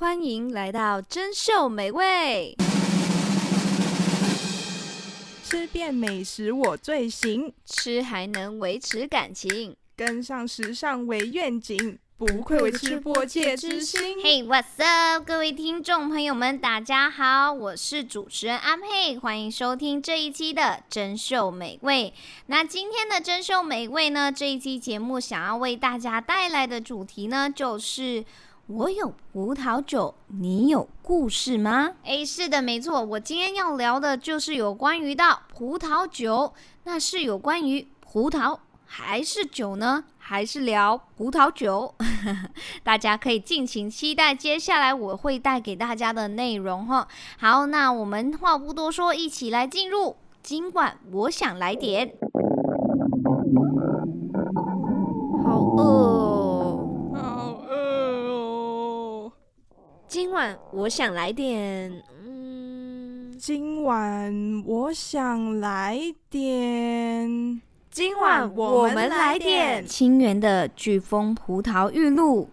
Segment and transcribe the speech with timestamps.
[0.00, 2.56] 欢迎来到珍秀美味，
[5.44, 14.00] 吃遍美食我最行，吃还能维持感情，跟上时尚为愿景，不愧为吃播界之星。
[14.22, 15.22] Hey, what's up？
[15.22, 22.14] 各位听众朋友们，大家好，我是主持人阿佩，欢迎收听这一期的珍秀美味。
[22.46, 28.24] 那今天的珍秀美味呢，这一期节目想要为大家带来的主题呢，就是。
[28.72, 31.90] 我有葡萄酒，你有故事吗？
[32.04, 36.52] 诶，是的，没错，我今天要聊的就是有关于到葡萄酒，
[36.84, 40.04] 那是有关于葡萄还是酒呢？
[40.18, 41.92] 还是聊葡萄酒？
[42.84, 47.08] 大家可以尽情期待接下来我会带给大家的内容哈。
[47.38, 52.12] 好，那我们话不多说，一起来进入今晚我想来点。
[55.42, 56.09] 好饿。
[60.30, 61.92] 今晚我想来点，
[62.24, 65.98] 嗯，今晚我想来
[66.30, 67.60] 点，
[67.90, 69.84] 今晚我们来点。
[69.84, 72.48] 清源的巨峰葡萄玉露。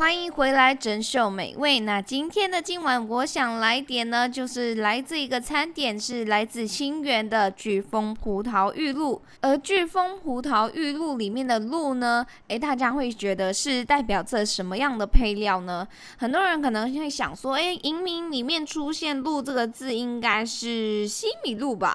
[0.00, 1.80] 欢迎回来，珍饈美味。
[1.80, 9.20] 那今天的今晚，我想来点呢，就是来自一个餐点，是来自新源的巨峰葡萄玉露。
[9.42, 15.86] 而巨峰葡萄玉露里面的露呢，诶，大家会觉得是代表着什么样的配料呢？
[16.16, 21.94] 很多人可能会想说，诶，银名里面出现露这个字，应该是西米露吧？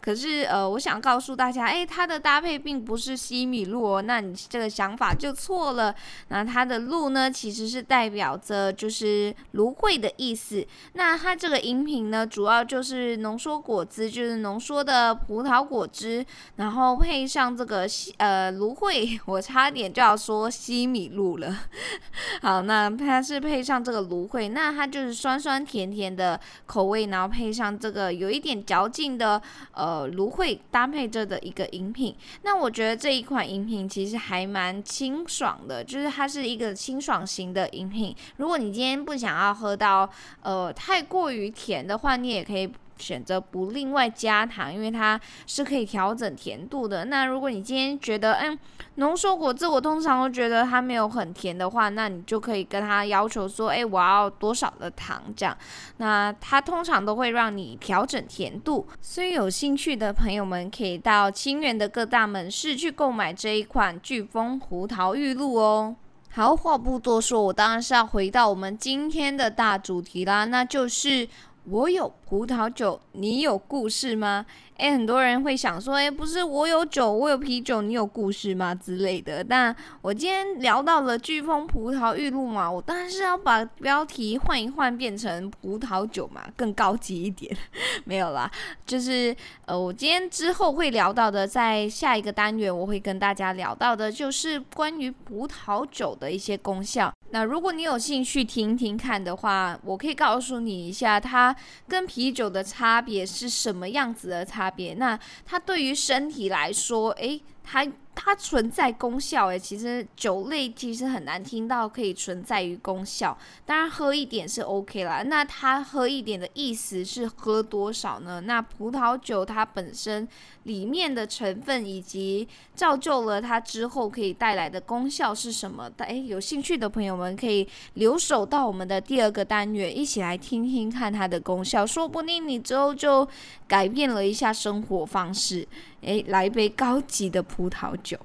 [0.00, 5.94] 可是，呃，我想告诉大家，诶，它的搭配并不是西米露哦，那你这个想法就错了。
[6.28, 10.64] 那它的露呢，其实是代表着就是芦荟的意思。
[10.94, 16.24] 那它这个饮品呢，主要就是浓缩果汁，就是浓缩的葡萄果汁，
[16.56, 21.54] 然后配上这个西呃芦荟，我差点就要说西米露了。
[22.40, 29.42] 好，那它是配上这个芦荟，那它就是酸酸甜甜的口味，然后配上这个有一点嚼劲的
[29.72, 29.97] 呃。
[30.06, 38.14] 芦荟搭配着的一个饮品，那我觉得这一款饮品其实还蛮清爽的，就是它是一个清爽型的饮品。
[38.36, 40.08] 如果你今天不想要喝到
[40.42, 42.70] 呃太过于甜的话，你也可以。
[42.98, 47.04] 选择不另外加糖，因为它是可以调整甜度的。
[47.06, 48.58] 那如果你今天觉得，嗯，
[48.96, 55.56] 浓缩果汁我通常都觉得它没有很甜的话，那你就可以跟他要求说，哎，我要多少的糖这样。
[55.98, 58.86] 那它通常都会让你调整甜度。
[59.00, 65.94] 所以有兴趣的朋友们可以到清源的各大门市去购买这一款巨峰葡萄玉露哦。
[66.30, 71.28] 好，话不多说，我当然是要回到我们今天的大主题啦，那就是。
[71.70, 74.46] 我有葡萄酒，你有故事吗？
[74.76, 79.42] 诶，很多人会想说，诶，不是我有酒，我有啤酒，你有故事吗之类的。
[79.42, 87.54] 但我今天聊到了巨峰葡萄玉露嘛，我当然是要把标题换一换，变成葡萄酒嘛，更高级一点。
[88.04, 88.50] 没有啦，
[88.86, 89.34] 就是
[89.66, 97.12] 呃，我今天之后会聊到的，在下一个单元我会跟大家聊到的，就是关于葡萄酒的一些功效。
[97.30, 101.54] 那如果你有兴趣听听看的话，我可以告诉你一下，它
[101.86, 104.94] 跟啤酒的差别是什么样子的差别。
[104.94, 107.86] 那它对于身体来说，诶，它。
[108.20, 115.22] 它存在功效诶，其实酒类其实很难听到可以存在于功效，当然喝一点是 OK 啦。
[115.22, 118.40] 那它喝一点的意思是喝多少呢？
[118.40, 120.26] 那葡萄酒它本身
[120.64, 125.88] 里面的成分以及造就了它之后可以带来的功效是什么？
[125.98, 133.26] 诶，有兴趣的朋友们可以留守到我们的第二个单元，一起来听听看它的功效，说不定你之后就
[133.68, 135.68] 改变了一下生活方式。
[136.00, 138.18] 诶，来杯高级的葡萄酒。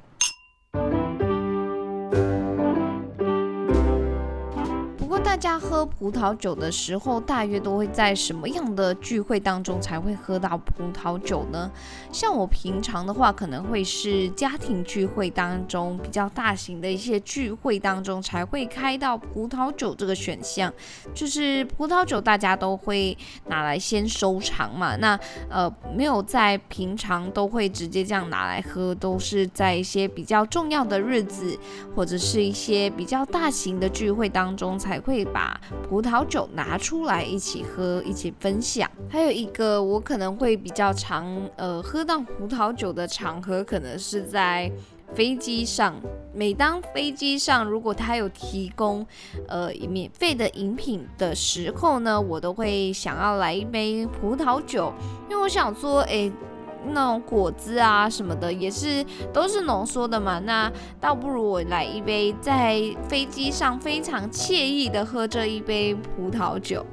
[5.44, 11.70] 家喝葡萄酒的时候，大约都会在什么样的聚会当中才会喝到葡萄酒呢？
[12.14, 20.72] 像我平常的话，可能会是家庭聚会当中比较大型的一些聚会当中才会开到葡萄酒这个选项。
[21.14, 23.18] 就是葡萄酒大家都会
[23.48, 25.20] 拿来先收藏嘛，那
[25.50, 31.60] 呃没有在平常都会直接这样拿来喝，都是在一些比较重要的日子
[31.94, 35.28] 或者是一些比较大型的聚会当中才会。
[35.34, 35.60] 把
[35.90, 38.90] 葡萄酒拿出来一起喝，一起分享。
[39.10, 41.26] 还有一个我可能会比较常
[41.58, 44.72] 呃喝到葡萄酒的场合，可能是在
[45.14, 45.96] 飞机上。
[46.36, 49.06] 每当飞机上如果他有提供
[49.48, 54.94] 呃免费的饮品的时候呢，我都会想要来一杯葡萄酒，
[55.30, 56.32] 因为我想说，诶。
[56.88, 60.40] 那种果汁啊什么的，也是都是浓缩的嘛。
[60.40, 66.86] 那倒不如我来一杯，在飞机上非常惬意的喝这一杯葡萄酒。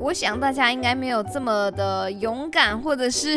[0.00, 3.36] 我想大家应该没有这么的勇敢，或者是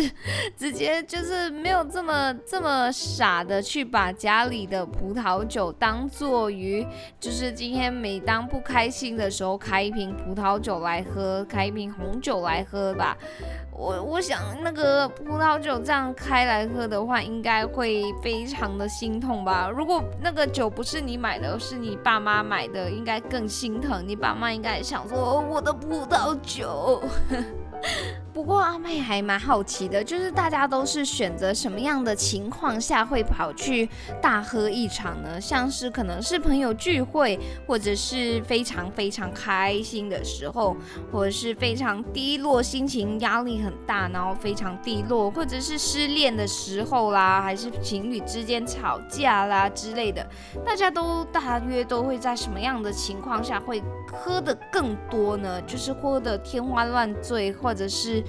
[0.55, 6.85] 直接就是没有这么这么傻的去把家里的葡萄酒当做于，
[7.19, 13.17] 就是今天每当不开心的时候开一瓶葡萄酒来喝，开一瓶红酒来喝吧。
[13.73, 19.69] 我我想那个葡萄酒这样开来喝的话，应该会非常的心痛吧。
[19.73, 24.03] 如果那个酒不是你买的，是你爸妈买的，应该更心疼。
[24.05, 27.01] 你爸妈应该想说，我的葡萄酒。
[28.33, 33.87] 不过阿妹还蛮好奇的，就是大家都是选择什么样的情况下会跑去
[34.21, 35.39] 大喝一场呢？
[35.39, 37.37] 像是可能是朋友聚会，
[37.67, 40.77] 或者是非常非常开心的时候，
[41.11, 50.25] 或者是非常低落，心情压力很大，然后非常低落，或者是失恋的时候啦，还是情侣之间吵架啦之类的，
[50.65, 53.83] 大家都大约都会在什么样的情况下会
[54.13, 55.61] 喝得更多呢？
[55.63, 58.21] 就是喝得天花乱坠，或或者是。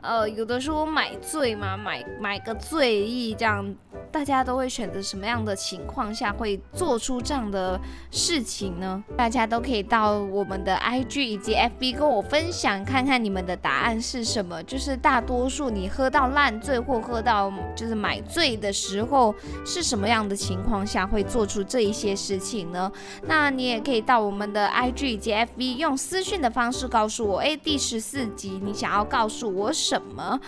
[0.00, 3.74] 呃，有的时候买醉嘛，买买个醉意这样。
[4.10, 7.78] 大家都会选择什么样的情况下会做出这样的
[8.10, 9.02] 事情呢？
[9.18, 14.62] 大家都可以到我们的 IG 以及 FB 跟我分享，看看你们的答案是什么。
[14.62, 19.34] 就是大多数你喝到烂醉或喝到就是买醉的时候，
[19.66, 22.90] 是什么样的情况下会做出这一些事情呢？
[23.26, 30.40] 那你也可以到我们的 IG 以及 FB 用私讯的方式告诉我，哎，第十四集你想要告诉我什么？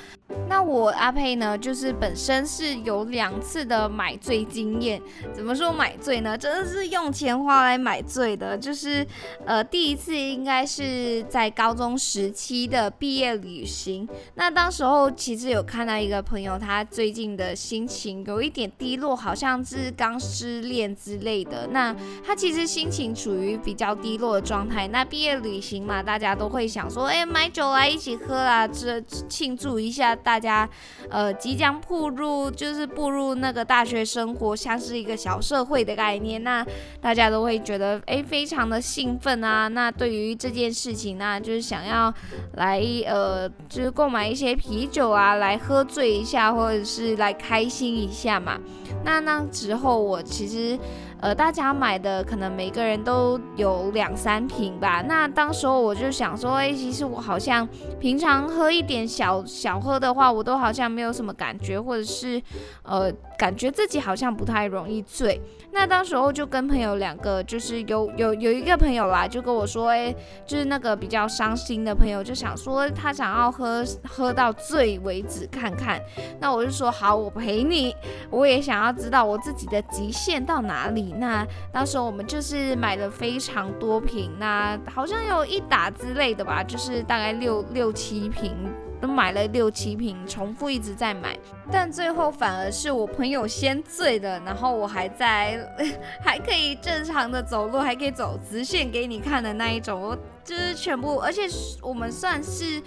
[0.48, 5.02] 那我阿佩呢，就是本身是有两次的买醉经验。
[5.34, 6.38] 怎么说买醉呢？
[6.38, 8.56] 真的是用钱花来买醉的。
[8.56, 9.04] 就是，
[9.44, 14.08] 呃，第一次应该是在高中时期的毕业旅行。
[14.36, 21.66] 那当时候其实有看到一个朋友，他最近的心情有一点低落，好像是刚失恋之类的。
[21.72, 21.92] 那
[22.24, 24.86] 他其实心情处于比较低落的状态。
[24.86, 30.14] 那毕业旅行嘛，大家都会想说，哎，买酒来一起喝啊，这庆祝一下。
[30.14, 30.68] 大家，
[31.08, 36.64] 呃，即将步入就是步入那个大学生活，像是一个小社会的概念，那
[37.00, 39.68] 大家都会觉得诶，非常的兴奋啊。
[39.68, 42.12] 那对于这件事情呢，就是想要
[42.54, 48.58] 来呃，就是购买一些啤酒啊，来喝醉一下，或者是来开心一下嘛。
[49.04, 50.78] 那那之后我其实。
[51.20, 55.02] 呃，大家买的可能每个人都有两三瓶吧。
[55.06, 57.68] 那当时候我就想说，哎，其实我好像
[58.00, 62.40] 平常喝一点小小喝的话，我都好像没有什么感觉，或者是
[62.82, 65.40] 呃，感觉自己好像不太容易醉。
[65.72, 70.14] 那当时候就跟朋友两个，就是有有有一个朋友啦，就跟我说，哎，
[70.44, 75.98] 就是那个比较伤心的朋友，就想说他想要喝喝到醉为止看看。
[76.38, 77.96] 那我就说好，我陪你。
[78.28, 81.14] 我也想要知道我自己的极限到哪里。
[81.16, 88.52] 那当时候我们就是买了非常多瓶，那好像有一打之类的吧，就是大概六六七瓶，
[89.00, 91.38] 都买了六七瓶，重复一直在买，
[91.70, 95.58] 但最后反而是我朋友先醉的，然后我还在
[96.20, 101.42] 还可以正常的走路，还可以走直线给你看的那一种，我就是全部，而且
[101.80, 102.82] 我们算是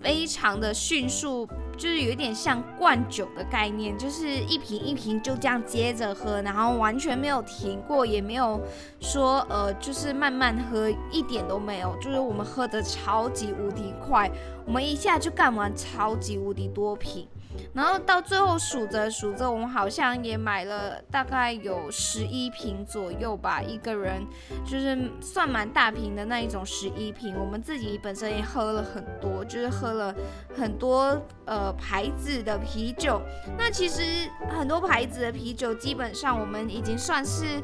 [0.00, 1.48] 非常的迅速。
[1.76, 8.60] 就是有一点像灌酒的概念，就是一瓶一瓶就这样接着喝，然后完全没有停过，也没有
[9.00, 11.94] 说呃，就是慢慢喝，一点都没有。
[12.00, 14.30] 就是我们喝的超级无敌快，
[14.64, 17.26] 我们一下就干完超级无敌多瓶。
[17.72, 24.26] 然后到最后数着数着，我们好像也买了大概有十一瓶左右吧，一个人
[24.64, 27.34] 就是算蛮大瓶的那一种十一瓶。
[27.38, 30.14] 我们自己本身也喝了很多，就是喝了
[30.54, 33.20] 很多呃牌子的啤酒。
[33.56, 34.02] 那其实
[34.48, 37.62] 很多牌子的啤酒基本上我们已经算是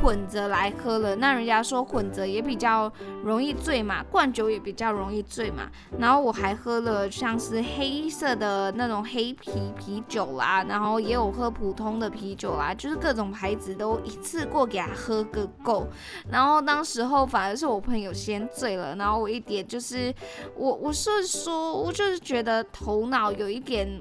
[0.00, 1.16] 混着来喝了。
[1.16, 2.92] 那人家说混着也比较
[3.24, 5.70] 容易醉嘛，灌酒也比较容易醉嘛。
[5.98, 9.31] 然后我还喝了像是黑色的那种黑。
[9.32, 15.86] 啤啤酒啦，然后也有喝普通的啤酒啦，就是各种牌子都一次过给他喝个够。
[16.30, 20.14] 然后当时候反而是我朋友先醉了，然后我一点就是
[20.56, 24.00] 我我是说，我就是觉得头脑有一点，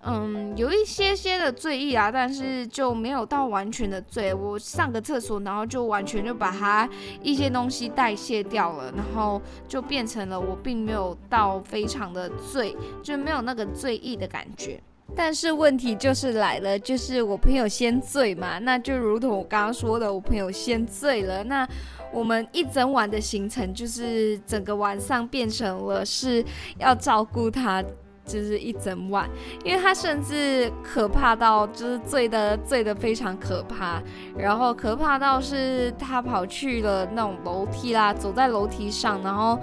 [0.00, 4.32] 嗯，有一些些的醉意啊，但是就没有到完全的醉。
[4.32, 6.88] 我上个厕所，然后就完全就把它
[7.20, 14.80] 一些东西代谢掉了，然后就变成了我并没有到非常的醉，就没有那个醉意的感觉。
[15.16, 21.68] 但是问题就是来了，就是我朋友先醉嘛，那就如同我刚刚说的，我朋友先醉了，那
[22.12, 26.44] 我们一整晚的行程就是整个晚上变成了是
[26.78, 27.84] 要照顾他。
[28.28, 29.26] 就是一整晚，
[29.64, 34.02] 因为他甚至可怕到就是醉的醉的非常可怕，
[34.36, 39.58] 然后可怕到是他跑去了那种楼梯啦，走在楼梯上，然后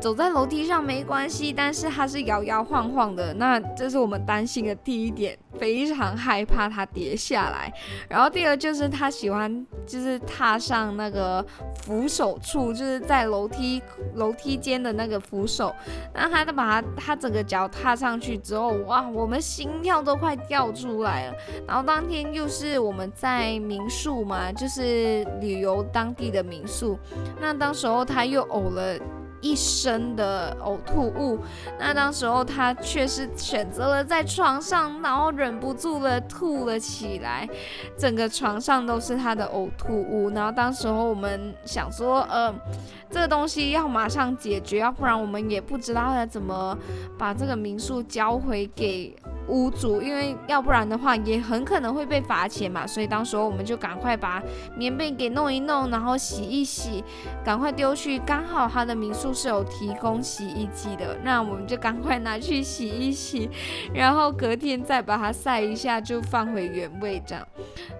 [0.00, 7.70] 走在楼梯上没关系，但是他是摇摇晃晃的，那这是我们担心的第一点，非常害怕他跌下来。
[8.08, 11.44] 然后第二就是他喜欢就是踏上那个
[11.82, 13.82] 扶手处，就是在楼梯
[14.14, 15.74] 楼梯间的那个扶手，
[16.14, 18.05] 然后他就把他他整个脚踏上。
[18.06, 21.36] 上去之后，哇，我们心跳都快掉出来了。
[21.66, 26.96] 然后当天又是我们在民宿嘛，就是旅游当地的民宿。
[27.40, 28.96] 那当时候他又呕了
[29.40, 31.38] 一身的呕吐物，
[31.78, 37.48] 那当时候他却是选择了在床上，然后忍不住了吐了起来，
[37.98, 40.30] 整个床上都是他的呕吐物。
[40.30, 42.54] 然后当时候我们想说，呃。
[43.08, 46.76] 这个东西要马上解决，要不然我们也不知道要怎么
[47.16, 49.14] 把这个民宿交回给
[49.48, 52.86] 屋主，因为要不然的话也很可能会被罚钱嘛。
[52.86, 54.42] 所以当时候我们就赶快把
[54.76, 57.04] 棉被给弄一弄，然后洗一洗，
[57.44, 58.18] 赶快丢去。
[58.20, 63.48] 刚好他的民宿是有提供洗衣机的，那我们就赶快拿去洗一洗，
[63.94, 67.46] 然后隔天再把它晒一下，就放回原位这样。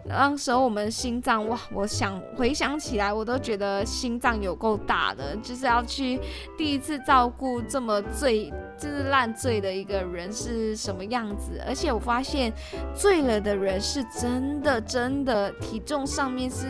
[0.08, 6.18] 当时候我们心脏哇，我想回想起来，我都觉得心脏有够大的，就是要去
[6.56, 11.36] 第一次照顾这么醉，就是烂醉的一个人是什么样
[11.66, 12.52] 而且我发现
[12.95, 16.66] 醉了的人是真的真的体重上面是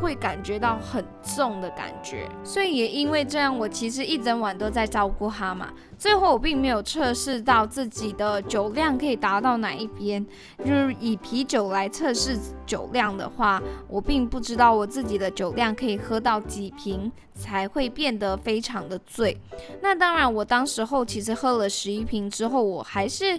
[0.00, 5.70] 会感觉到很重的感觉，所以也因为这样，我其实一整晚都在照顾他嘛。
[5.98, 10.24] 最后我并没有测试到自己的酒量可以达到哪一边，
[10.64, 19.36] 就是以啤酒来测试酒量的话，我并不知道我自己的酒量可以喝到几瓶才会变得非常的醉。
[19.82, 23.38] 那当然，我当时候其实喝了十一瓶之后，我还是。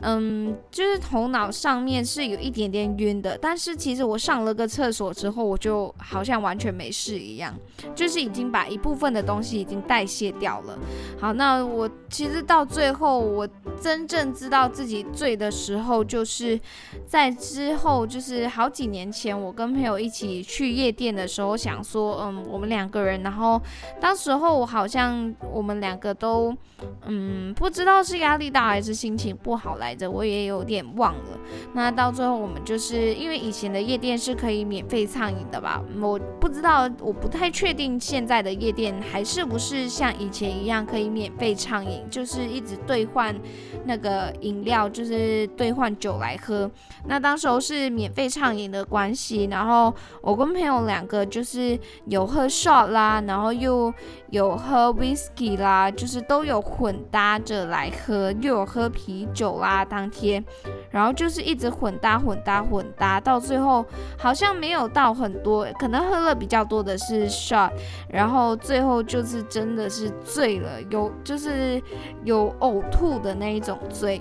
[0.00, 7.52] 嗯，就是头脑上面是有一点点晕的，但是其实我上了个厕所之后，我就好像完全没事一样，
[7.96, 10.78] 就是已经把一部分的东西已经代谢掉了。
[11.20, 13.48] 好，那我其实到最后，我
[13.80, 16.60] 真正知道自己醉的时候，就是
[17.06, 23.60] 在之后，就是好几年前，我跟朋友一起去夜店的时候，想说，嗯，我们两个人，然后
[24.00, 26.56] 当时候我好像我们两个都，
[27.06, 29.87] 嗯，不知道是压力大还是心情不好来。
[29.88, 31.38] 来着，我也有点忘了。
[31.72, 35.82] 那到最后，我们就是因为以前的夜店是可以免费畅饮的吧？
[35.98, 43.34] 我不知道，我不太确定现在的夜店还是不是像以前一样可以免费畅饮，就是一直兑换
[43.86, 46.70] 那个饮料，就是兑换酒来喝。
[47.06, 53.92] 那当时候是免费畅饮的关系，然后我跟朋友两个就是有喝 shot 啦，然后又
[54.28, 59.77] 有喝 whisky 啦，就是都有混搭着来喝，又有喝啤酒啦。
[59.84, 60.44] 当天，
[60.90, 63.84] 然后就是一直混搭混搭混搭，到最后
[64.16, 67.70] 好像没有到很多，可能喝了比较多的是 shot，
[68.08, 71.82] 然后最后就是真的是醉了，有就是
[72.24, 74.20] 有呕吐的那一种醉。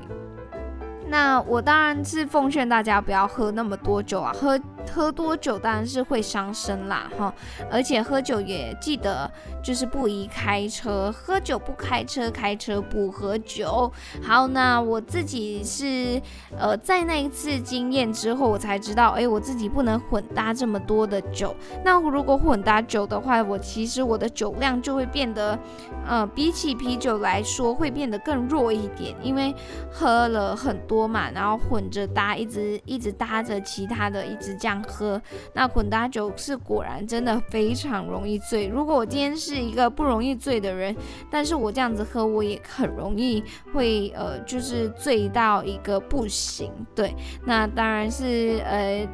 [1.09, 4.59] 那我当然是奉劝大家不要喝那么多酒啊，喝。
[4.95, 7.31] 喝多酒当然是会伤身啦，哈！
[7.69, 9.29] 而且喝酒也记得
[9.61, 13.91] 就是不宜开车，喝酒不开车，开车不喝酒。
[14.23, 16.19] 好，那我自己是
[16.57, 21.53] 呃在那一次经验之后，我才知道，哎，我自己不能混搭这么多的酒。
[21.83, 25.59] 那如果混搭酒的话，我其实我的酒量就会变得，
[26.07, 29.53] 呃，比起啤酒来说会变得更弱一点，因为
[29.91, 34.83] 喝了很多多嘛，然后混着搭，一直一直搭着其他的，一直这样。
[34.87, 35.21] 喝
[35.53, 38.65] 那混搭酒是果然真的非常容易醉。
[38.65, 40.95] 如果我今天是一个不容易醉的人，
[41.29, 46.71] 但是我这样子喝，我也很容易会呃，就是醉到一个不行。
[46.95, 49.07] 对，那当然是呃。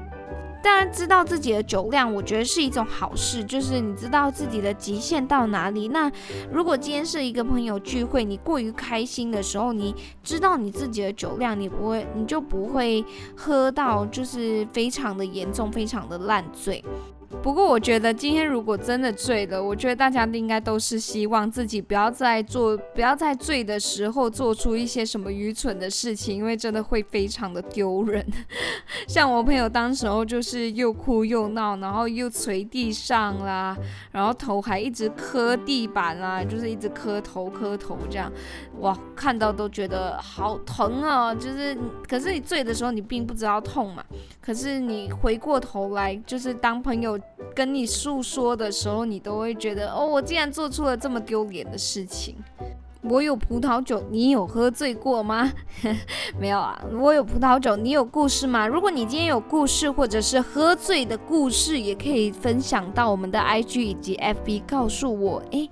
[0.63, 5.89] 当然，知道自己的酒量，我觉得是一种好事，就是你知道自己的极限到哪里。
[5.89, 6.10] 那
[6.50, 9.93] 如果今天是一个朋友聚会，你过于开心的时候，你
[10.24, 13.03] 知道你自己的酒量，你不会，你就不会
[13.36, 16.82] 喝到就是非常的严重，非常的烂醉。
[17.42, 28.25] 不过我觉得今天如果真的醉了，我觉得大家应该都是希望自己不要再做，不要在醉的时候做出一些什么愚蠢的事情，因为真的会非常的丢人。
[29.08, 33.75] 像我朋友当时候就是又哭又闹，然后又捶地上啦，
[34.12, 38.32] 然后头还一直磕地板啦，就是一直磕头磕头这样，
[38.80, 41.36] 哇，看到都觉得好疼啊！
[41.36, 44.04] 就是可是你醉的时候你并不知道痛嘛，
[44.40, 47.20] 可是你回过头来就是当朋友。
[47.56, 52.36] 跟你诉说的时候，你都会觉得哦，我竟然做出了这么丢脸的事情。
[53.01, 55.51] 我有葡萄酒，你有喝醉过吗？
[56.39, 58.65] 没有啊，我有葡萄酒，你有故事吗？
[58.65, 65.44] 如果你今天有故事，或者是喝醉的故事，也可以分享到我们的 IG 以及 FB，告诉我。
[65.51, 65.70] 诶。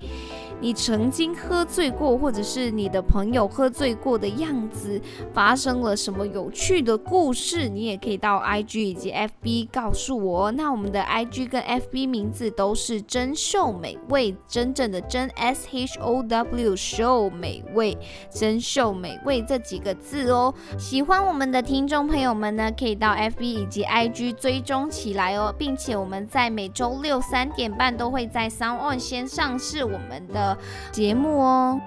[0.61, 5.01] 你曾经喝醉过，或者是你的朋友喝醉过的样子，
[5.33, 7.67] 发生了什么有趣的故事？
[7.67, 10.51] 你也可以到 IG 以及 FB 告诉我。
[10.51, 17.97] 那我们的 IG 跟 FB 名字都是真秀美味，真正的真 S H O W 饈美味，
[18.31, 20.53] 真秀美味这几个字哦。
[20.77, 30.50] 喜欢我们的听众朋友们呢，可以到 FB 以及 IG 追踪起来哦，并且我们在每周六三点半都会在 SoundOn 先上市我们的。
[30.91, 31.79] 节目哦。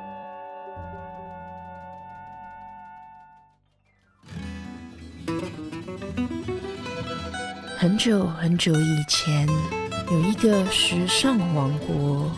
[7.76, 9.47] 很久很久以前，
[10.11, 12.30] 有一个时尚王国，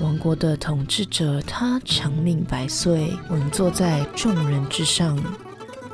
[0.00, 5.16] 王国的统治者他长命百岁，稳坐在众人之上。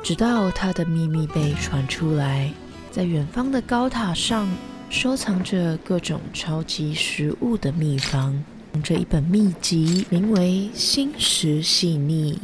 [0.01, 2.51] 直到他的秘密被传出来，
[2.89, 4.47] 在远方的高塔上
[4.89, 8.43] 收藏着各种超级食物的秘方。
[8.81, 12.39] 这一本秘籍名为《心食细腻》。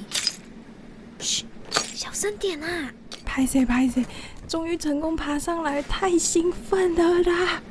[1.23, 1.45] 嘘，
[1.93, 2.93] 小声点啊！
[3.23, 4.03] 拍谢拍谢，
[4.47, 7.61] 终于成功爬上来，太兴奋了啦！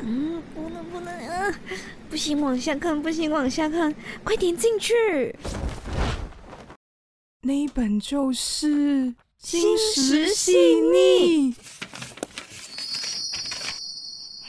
[0.00, 1.60] 嗯，不能不能啊！
[2.08, 5.34] 不行，往下看，不行，往下看，快点进去。
[7.42, 9.06] 那一本就是
[9.38, 11.52] 《心食细腻》。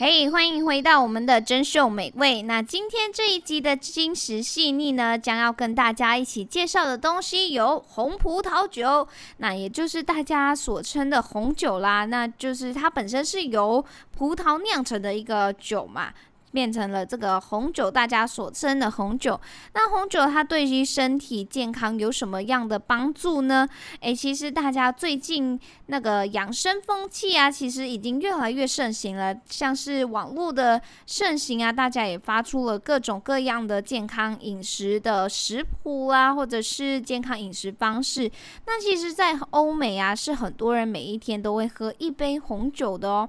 [0.00, 2.42] 嘿欢迎回到我们的珍秀美味。
[2.42, 12.04] 那今天这一集的金石细腻呢，将要跟大家一起介绍的东西有红葡萄酒，那也就是大家所称的红酒啦。
[12.04, 13.84] 那就是它本身是由
[14.16, 16.14] 葡萄酿成的一个酒嘛。
[16.52, 19.38] 变成了这个红酒，大家所称的红酒。
[19.74, 23.68] 那红酒它对于身体健康有什么样的帮助呢？
[24.00, 29.34] 诶，其实大家最近那个养生风气啊，其实已经越来越盛行了。
[29.48, 38.30] 像是网络的盛行啊，大家也发出了各种各样的健康饮食的食谱啊，或者是健康饮食方式。
[38.66, 43.28] 那其实，在欧美啊，是很多人每一天都会喝一杯红酒的哦，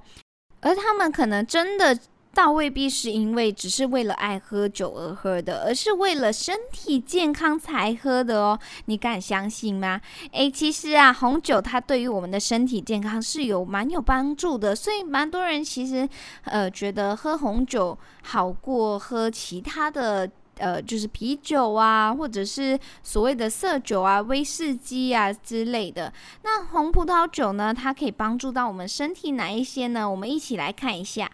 [0.60, 1.98] 而他们可能真的。
[2.32, 8.58] 倒未必是因为只是为了爱喝酒而喝的，而是为了身体健康才喝的哦。
[8.84, 10.00] 你敢相信吗？
[10.32, 16.08] 诶，其实啊，红酒它对于我们的身体健康是有蛮有帮助的，所以蛮多人其实
[16.44, 26.12] 呃觉得喝红酒好过喝其他的呃，就是啤酒啊，或者是所谓的色酒啊、威士忌啊之类的。
[26.42, 30.08] 那红葡萄酒呢，它可以帮助到我们身体哪一些呢？
[30.08, 31.30] 我们一起来看一下。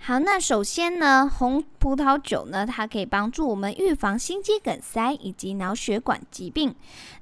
[0.00, 6.74] 好，那首先呢，红葡萄酒呢，它可以帮助我们预防心肌梗塞以及脑血管疾病。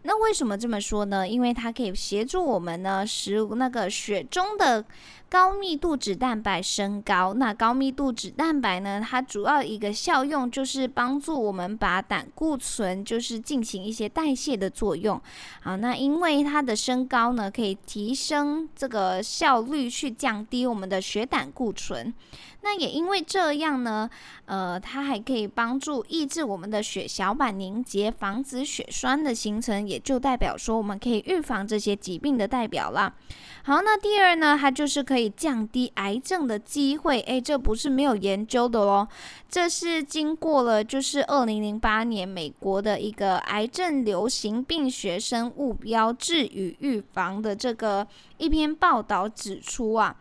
[0.07, 1.29] 那为什么这么说呢？
[1.29, 4.85] 因为它可以协助我们呢，使那个血中的
[5.29, 7.35] 高密度脂蛋白升高。
[7.35, 15.21] 那高密度脂蛋白呢，它主要一个效用就是帮助我们把胆固醇就是进行一些代谢的作用。
[15.61, 22.15] 好，那因为它的升高呢，可以提升这个效率，去降低我们的血胆固醇。
[22.63, 24.11] 那也因为这样呢，
[24.47, 33.13] 呃，它还可以帮助抑制我们的血小板凝结，防止血栓的形成，也就代表说我们可以预防这些疾病的代表啦。
[33.65, 37.21] 好，那第二呢，它就是可以降低癌症的机会。
[37.23, 39.09] 诶，这不是没有研究的哦，
[39.49, 48.07] 这是经过了就是二零零八年美国的一个癌症流行病学生物标志与预防的这个
[48.39, 50.15] 一篇报道指出啊。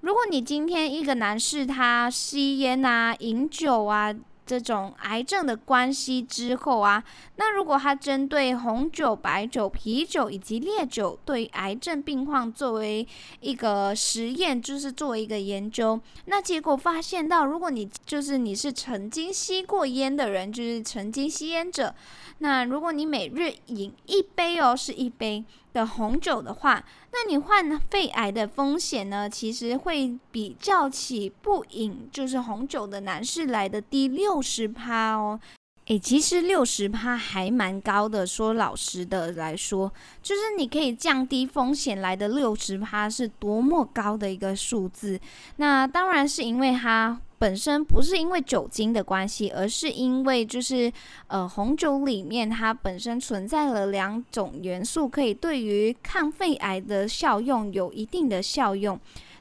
[0.00, 4.14] 如果你今天一个男士他吸烟啊、饮酒啊
[4.46, 7.02] 这种癌症的关系之后啊，
[7.34, 13.06] 那如果他针对红酒、白酒、啤酒以及烈酒对癌症病患作为
[13.40, 21.92] 一个实验，就是作为一个研究，那结果发现到，如果你就是你是曾经吸过烟的人，就是曾经吸烟者，
[22.38, 25.44] 那如果你每日饮一杯哦，是一杯。
[25.76, 35.38] 的红酒的话，那你患肺癌的风险呢，其实会比较起不饮就是红酒的男士来的低六十趴哦。
[35.84, 38.26] 诶，其实六十趴还蛮高的。
[38.26, 45.20] 说老实的来说，就是你可以降低风险来的六十趴是多么高的一个数字。
[45.56, 47.20] 那当然是因为它。
[47.38, 50.90] 本身不是因为酒精的关系，而是因为就是
[51.26, 58.98] 呃红酒里面它本身存在了两种元素，可以对于抗肺癌的效用有一定的效用。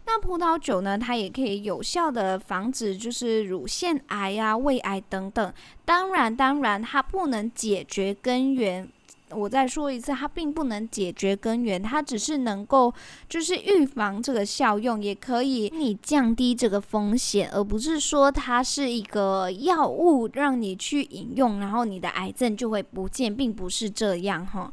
[0.08, 5.54] 那葡萄酒呢，它也可以有效的防止就是乳腺癌啊、胃癌等等。
[5.84, 8.88] 当然，当然，它不能解决根源。
[9.32, 12.94] 我再说一次，它并不能解决根源，它只是能够
[13.28, 24.72] 就是预防这个效用，也可以你降低这个风险，而不是说它是一个药物让你去饮用，然后你的癌症就会不见，并不是这样哈。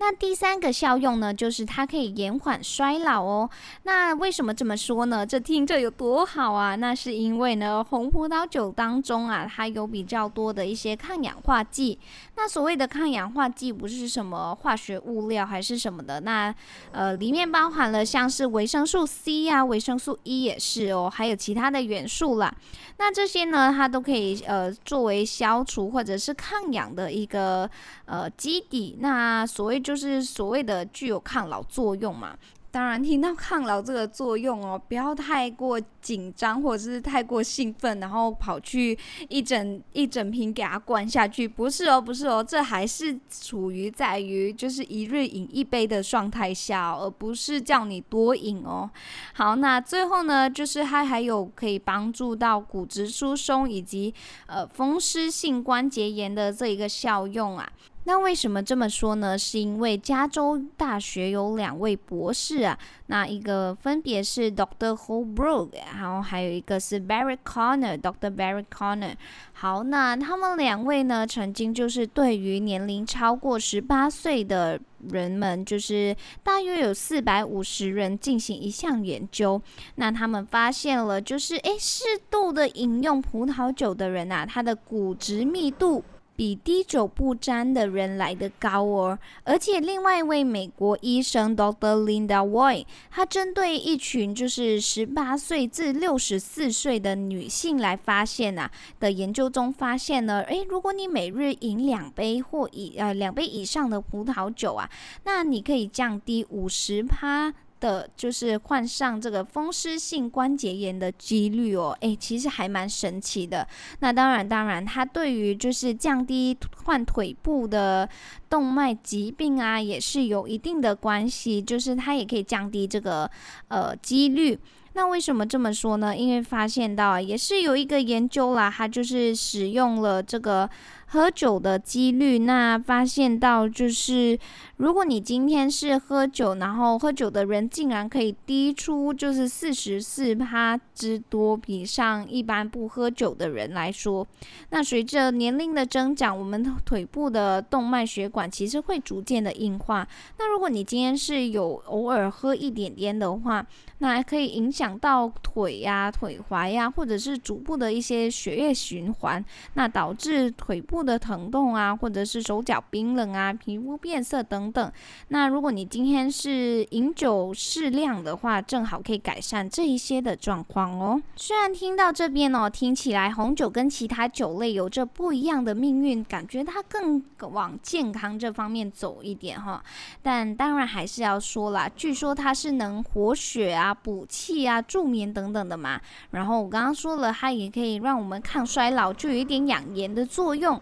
[0.00, 3.48] 那第三个效用呢，就是它可以延缓衰老哦。
[3.82, 5.26] 那为什么这么说呢？
[5.26, 6.74] 这听着有多好啊？
[6.74, 11.98] 那是因为呢，红葡萄酒当中啊，它有比较多的一些抗氧化剂。
[12.34, 16.54] 那所谓的抗氧化剂不是什么化学物料还是什么的，那
[16.92, 22.50] 呃里面包含了像是维生素 C 啊、维生素 E 也是哦，还有其他的元素啦。
[22.96, 27.68] 那这些呢，它都可以呃作为消除或者是抗氧的一个
[28.06, 28.96] 呃基底。
[29.00, 32.36] 那所谓就就是所谓的具有抗老作用嘛。
[32.72, 38.96] 当然，听到抗老这个作用哦，不要太过紧张或者是太过兴奋，然后跑去
[39.28, 41.48] 一整一整瓶给它灌下去。
[41.48, 48.88] 不是哦，不是哦，这还是处于在于就是一日饮一杯的状态下哦，而不是叫你多饮哦。
[49.32, 54.14] 好，那最后呢，就是它还有可以帮助到骨质疏松以及
[54.46, 57.68] 呃风湿性关节炎的这一个效用啊。
[58.10, 59.38] 那为什么这么说呢？
[59.38, 69.14] 是因为加州大学有两位博士啊，那一个分别是 Doctor Holbrook，然后还有一个是 Barry Connor，Doctor Barry Connor。
[69.52, 79.62] 好，那他们两位呢，曾经就是对于年龄超过十八岁的人们，就是大约有四百五十人进行一项研究。
[79.94, 86.02] 那他们发现了，就是诶，适度的饮用葡萄酒的人啊，他的骨质密度。
[86.40, 92.02] 比滴酒不沾的人来得高哦，而且另外一位美国医生 Dr.
[92.02, 104.88] Linda Woy，他针对一群就是十八岁至六十四岁的女性来发现啊的研究中发现呢，诶，如果你每日饮两杯或以呃两杯以上的葡萄酒啊，
[105.24, 107.52] 那你可以降低五十趴。
[107.80, 113.66] 的就是患上这个风湿性关节炎的几率哦，诶，其实还蛮神奇的。
[114.00, 118.08] 那当然，当然，它对于就是降低患腿部的
[118.48, 123.28] 动脉疾病啊，也是有一定的关系，就是它也可以降低这个
[123.68, 124.58] 呃几率。
[124.92, 126.16] 那为什么这么说呢？
[126.16, 130.68] 因为发现到，也是有一个研究啦，它就是使用了这个。
[131.12, 134.38] 喝酒的几率，那发现到就是，
[134.76, 144.24] 如果你今天是喝酒，然后喝酒的人竟然可以滴出就是四十四趴之多，比上一般不喝酒的人来说，
[144.68, 150.06] 那随着年龄的增长，我们腿部的动脉血管其实会逐渐的硬化。
[150.38, 153.66] 那如果你今天是有偶尔喝一点点的话，
[153.98, 159.44] 那还可以影响到腿呀、腿踝呀，或者是足部的一些血液循环，
[159.74, 164.92] 那导致腿部的疼痛啊，或者是手脚冰冷啊，皮肤变色等等。
[165.28, 171.20] 那如果你今天是饮酒适量的话，正好可以改善这一些的状况哦。
[171.36, 179.82] 虽然听到这边哦，听起来红酒跟其他酒类有着不一样的命运，感觉它更往健康这方面走一点哈。
[180.22, 186.00] 但当然还是要说啦，据说它是能活血啊、补气啊、助眠等等的嘛。
[186.30, 190.80] 然后我刚刚说了，它也可以让我们抗衰老，就有一点养颜的作用。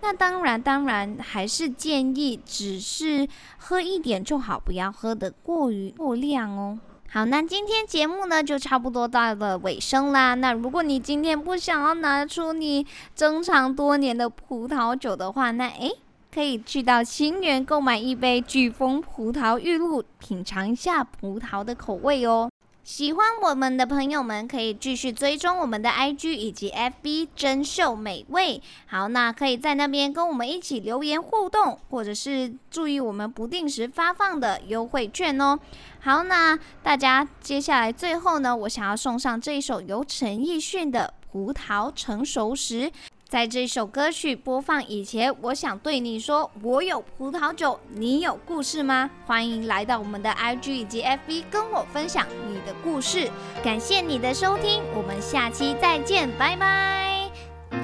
[0.00, 3.26] 那当然，当然还是建议只是
[3.58, 6.78] 喝一点就好，不要喝得过于过量哦。
[7.08, 10.34] 好，那今天节目呢就差不多到了尾声啦。
[10.34, 15.92] 那如果你今天不想要拿出你珍藏多年的葡萄酒的话，那诶，
[16.34, 22.50] 可以去到清源购买一杯飓风葡萄玉露，品尝一下葡萄的口味哦。
[22.86, 28.62] 喜欢我们的朋友们可以继续追踪我们的 IG 以及 FB 真秀美味。
[28.86, 35.58] 好，那可以在那边跟我们一起留言互动，或者是注意我们不定时发放的优惠券哦。
[35.98, 42.82] 好，那大家接下来最后呢，我想要送上这一首由陈奕迅的《葡萄成熟时》。
[43.28, 49.10] 在这首歌曲播放以前，我想对你说：我有葡萄酒，你有故事吗？
[49.26, 53.28] 欢迎来到我们的 IG 以及 FB，跟我分享你的故事。
[53.64, 57.28] 感谢你的收听，我们下期再见，拜拜。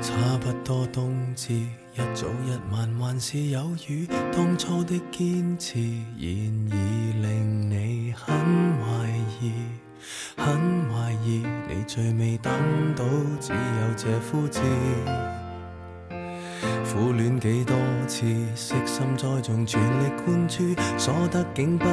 [0.01, 4.07] 差不多冬至，一早一晚还是有雨。
[4.33, 8.12] 当初的坚持，现已令你
[14.03, 14.61] 这枯枝。
[16.91, 17.77] 苦恋几多
[18.09, 21.85] 次，悉心栽种，全力灌注，所得竟不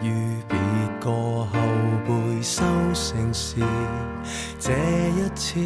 [0.00, 0.08] 如
[0.48, 0.56] 别
[0.98, 1.50] 个后
[2.06, 3.56] 辈收成时。
[4.58, 5.60] 这一次，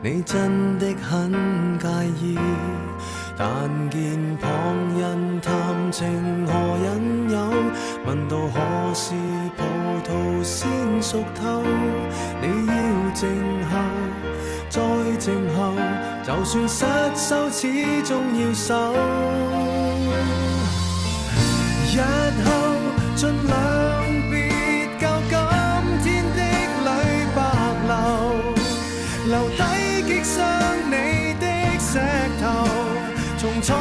[0.00, 1.88] 你真的很介
[2.20, 2.38] 意，
[3.36, 4.50] 但见旁
[4.96, 6.52] 人谈情何
[6.86, 7.36] 引诱，
[8.06, 9.12] 问到何时
[9.56, 9.64] 葡
[10.08, 10.70] 萄先
[11.02, 11.64] 熟透，
[12.40, 13.28] 你要静
[13.64, 13.76] 候。
[14.76, 14.82] 再
[15.16, 15.72] 静候，
[16.22, 16.84] 就算失
[17.16, 18.92] 手，始终要守。
[21.94, 21.98] 日
[22.44, 22.46] 后
[23.14, 23.54] 尽量
[24.30, 24.34] 别
[25.00, 25.02] 教
[26.02, 26.40] 今天的
[26.84, 26.88] 泪
[27.34, 27.38] 白
[27.88, 27.90] 流，
[29.28, 29.62] 留低
[30.02, 30.36] 击伤
[30.90, 30.92] 你
[31.40, 31.44] 的
[31.80, 31.98] 石
[32.38, 32.44] 头，
[33.38, 33.74] 从错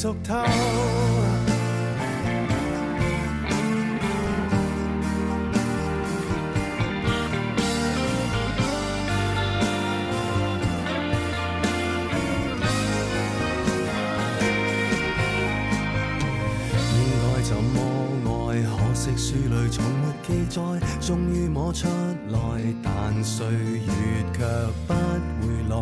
[0.00, 0.48] 熟透，现
[17.20, 17.76] 在怎么
[18.48, 18.62] 爱？
[18.62, 20.62] 可惜书里从没记载，
[20.98, 21.86] 终于摸出
[22.30, 22.38] 来，
[22.82, 23.92] 但岁月
[24.32, 24.38] 却
[24.86, 25.76] 不回来。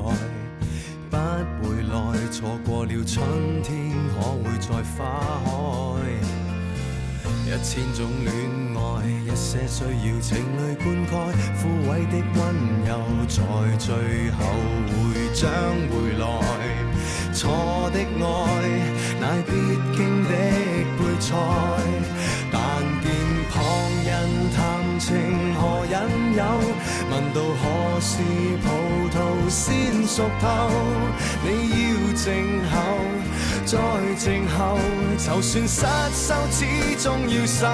[2.31, 5.49] 错过了春天，可会再花开？
[7.47, 8.29] 一千种恋
[8.77, 8.79] 爱，
[9.25, 11.11] 一些需要情泪灌溉，
[11.57, 12.39] 枯萎的温
[12.87, 12.91] 柔，
[13.27, 13.37] 在
[13.79, 13.87] 最
[14.33, 14.37] 后
[14.87, 14.93] 会
[15.33, 15.51] 将
[15.89, 16.23] 回来。
[17.33, 18.27] 错的爱，
[19.19, 19.51] 乃必
[19.97, 20.29] 经的
[20.99, 21.33] 配菜，
[27.11, 28.19] 问到何时
[28.63, 28.67] 葡
[29.11, 30.71] 萄先熟透，
[31.43, 32.77] 你要静候，
[33.65, 33.79] 再
[34.17, 34.79] 静候，
[35.19, 36.65] 就算失手，始
[37.03, 37.67] 终要守。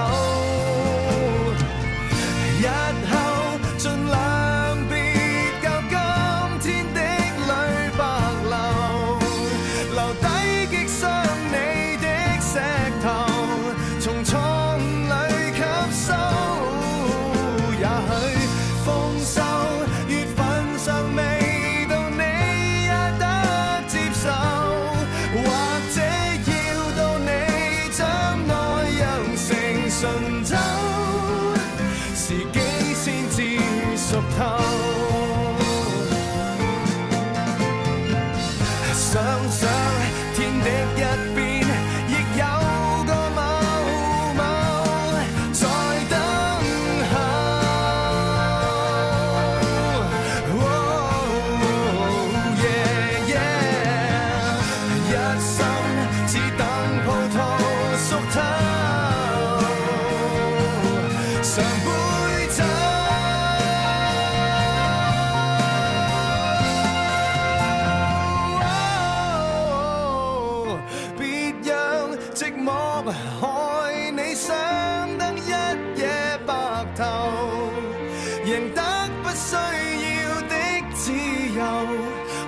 [79.34, 80.54] 需要的
[80.94, 81.60] 自由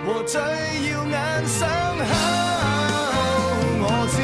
[0.06, 1.14] 和最耀眼
[1.46, 1.68] 伤
[1.98, 2.02] 口。
[3.78, 4.16] 我知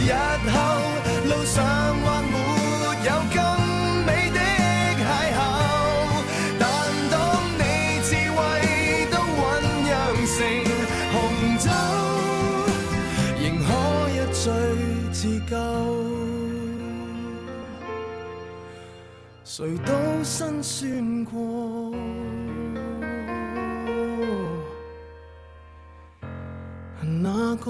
[0.00, 0.08] 日
[0.50, 0.54] 后
[1.28, 1.56] 路上
[2.00, 2.34] 或没
[3.04, 3.38] 有更
[4.06, 4.38] 美的
[4.98, 5.00] 邂
[5.36, 5.38] 逅，
[6.58, 6.62] 但
[7.10, 7.14] 当
[7.58, 7.60] 你
[8.02, 8.38] 智慧
[9.10, 9.38] 都酝
[9.84, 9.88] 酿
[10.26, 10.36] 成
[11.12, 11.14] 红
[11.58, 11.68] 酒，
[13.38, 13.68] 仍可
[14.10, 14.42] 一醉
[15.12, 15.52] 自救。
[19.44, 21.89] 谁都辛酸过。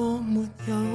[0.01, 0.90] 哪个没有？